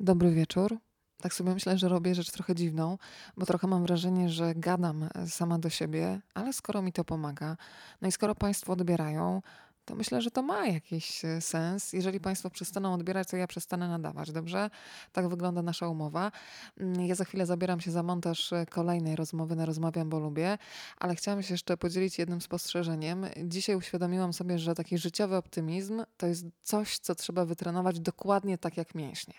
[0.00, 0.78] Dobry wieczór.
[1.22, 2.98] Tak sobie myślę, że robię rzecz trochę dziwną,
[3.36, 7.56] bo trochę mam wrażenie, że gadam e, sama do siebie, ale skoro mi to pomaga,
[8.00, 9.42] no i skoro Państwo odbierają,
[9.86, 11.92] to myślę, że to ma jakiś e, sens.
[11.92, 14.70] Jeżeli Państwo przestaną odbierać, to ja przestanę nadawać, dobrze?
[15.12, 16.32] Tak wygląda nasza umowa.
[16.80, 20.58] Mm, Ja za chwilę zabieram się za montaż e, kolejnej rozmowy na Rozmawiam, bo lubię,
[20.98, 23.26] ale chciałam się jeszcze podzielić jednym spostrzeżeniem.
[23.44, 28.76] Dzisiaj uświadomiłam sobie, że taki życiowy optymizm to jest coś, co trzeba wytrenować dokładnie tak
[28.76, 29.34] jak mięśnie.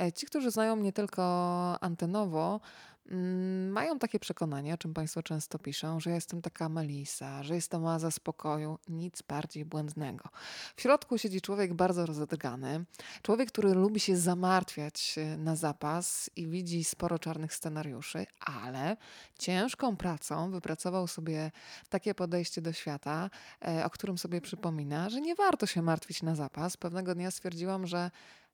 [0.00, 1.22] E, Ci, którzy znają mnie tylko
[1.82, 2.60] antenowo,
[3.70, 8.10] mają takie przekonanie, o czym Państwo często piszą, że jestem taka Melisa, że jestem oaza
[8.10, 8.78] spokoju.
[8.88, 10.28] Nic bardziej błędnego.
[10.76, 12.84] W środku siedzi człowiek bardzo rozedrgany,
[13.22, 18.96] człowiek, który lubi się zamartwiać e, na zapas i widzi sporo czarnych scenariuszy, ale
[19.38, 21.50] ciężką pracą wypracował sobie
[21.88, 23.30] takie podejście do świata,
[23.64, 26.76] e, o którym sobie przypomina, że nie warto się martwić na zapas.
[26.76, 28.10] Pewnego dnia stwierdziłam, że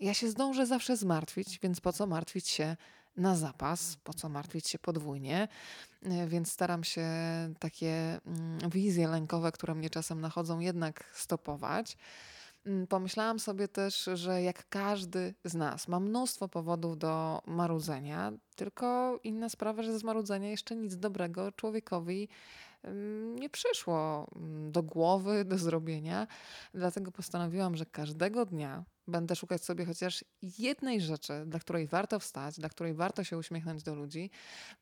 [0.00, 2.76] ja się zdążę zawsze zmartwić, więc po co martwić się
[3.16, 5.48] na zapas, po co martwić się podwójnie.
[6.02, 7.06] E, Więc staram się
[7.58, 11.96] takie mm, wizje lękowe, które mnie czasem nachodzą, jednak stopować.
[12.66, 19.18] Mm, Pomyślałam sobie też, że jak każdy z nas ma mnóstwo powodów do marudzenia, tylko
[19.24, 22.28] inna sprawa, że z marudzenia jeszcze nic dobrego człowiekowi
[22.84, 26.26] ym, nie przyszło mm, do głowy, do zrobienia.
[26.74, 30.24] Dlatego postanowiłam, że każdego dnia będę szukać sobie chociaż
[30.58, 34.30] jednej rzeczy, dla której warto wstać, dla której warto się uśmiechnąć do ludzi,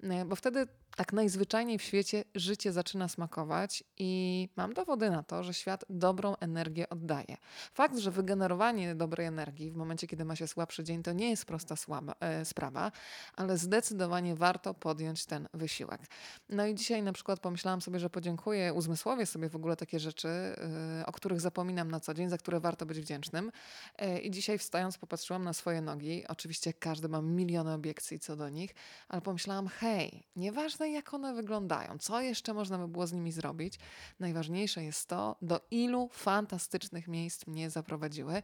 [0.03, 5.45] e, bo wtedy tak najzwyczajniej w świecie życie zaczyna smakować i mam dowody na to,
[5.45, 7.37] że świat dobrą energię oddaje.
[7.75, 11.45] Fakt, że wygenerowanie dobrej energii w momencie, kiedy ma się słabszy dzień, to nie jest
[11.45, 12.93] prosta słaba, e, sprawa,
[13.37, 16.01] ale zdecydowanie warto podjąć ten wysiłek.
[16.49, 20.29] No i dzisiaj na przykład pomyślałam sobie, że podziękuję, uzmysłowię sobie w ogóle takie rzeczy,
[20.29, 23.53] e, o których zapominam na co dzień, za które warto być wdzięcznym.
[23.99, 26.27] E, I dzisiaj wstając popatrzyłam na swoje nogi.
[26.29, 28.75] Oczywiście każdy ma miliony obiekcji co do nich,
[29.09, 33.79] ale pomyślałam, hej, nieważne jak one wyglądają, co jeszcze można by było z nimi zrobić,
[34.21, 38.43] najważniejsze jest to, do ilu fantastycznych miejsc mnie zaprowadziły.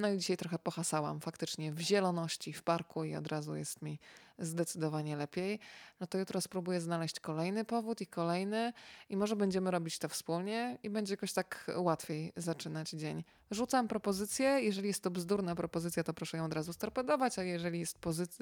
[0.00, 3.98] No i dzisiaj trochę pohasałam faktycznie w zieloności, w parku i od razu jest mi
[4.38, 5.58] zdecydowanie lepiej.
[6.00, 8.72] No to jutro spróbuję znaleźć kolejny powód i kolejny
[9.08, 13.24] i może będziemy robić to wspólnie i będzie jakoś tak łatwiej zaczynać dzień.
[13.50, 17.80] Rzucam propozycję, jeżeli jest to bzdurna propozycja, to proszę ją od razu storpedować, a jeżeli
[17.80, 17.98] jest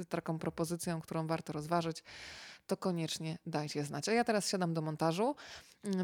[0.09, 2.05] taką propozycją, którą warto rozważyć,
[2.67, 4.09] to koniecznie dajcie znać.
[4.09, 5.37] A ja teraz siadam do montażu.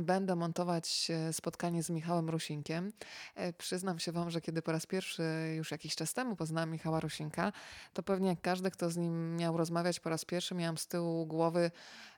[0.01, 2.93] Będę montować e, spotkanie z Michałem Rusinkiem.
[3.35, 5.23] E, Przyznam się Wam, że kiedy po raz pierwszy
[5.57, 7.53] już jakiś czas temu poznałam Michała Rusinka,
[7.93, 11.27] to pewnie jak każdy, kto z nim miał rozmawiać po raz pierwszy, miałam z tyłu
[11.27, 11.71] głowy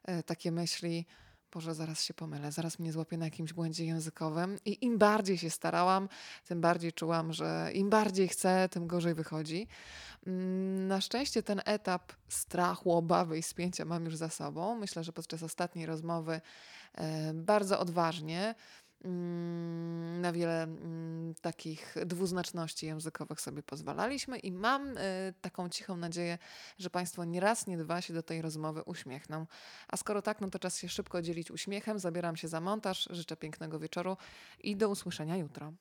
[0.05, 1.07] e, takie myśli,
[1.53, 4.59] Boże, zaraz się pomylę, zaraz mnie złapie na jakimś błędzie językowym.
[4.65, 6.09] I im bardziej się starałam,
[6.49, 9.69] tym bardziej czułam, że im bardziej chcę, tym gorzej wychodzi.
[10.27, 14.77] Mm, Na szczęście ten etap strachu, obawy i spięcia mam już za sobą.
[14.77, 16.41] Myślę, że podczas ostatniej rozmowy
[16.95, 18.55] e, bardzo odważnie
[19.05, 26.39] mm, na wiele mm, takich dwuznaczności językowych sobie pozwalaliśmy i mam e, taką cichą nadzieję,
[26.79, 29.47] że Państwo nie raz, nie dwa się do tej rozmowy uśmiechną.
[29.89, 31.99] A skoro tak, no to czas się szybko dzielić uśmiechem.
[31.99, 33.09] Zabieram się za montaż.
[33.11, 34.17] Życzę pięknego wieczoru
[34.61, 35.73] i do usłyszenia jutro.